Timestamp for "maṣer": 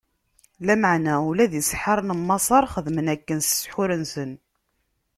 2.27-2.63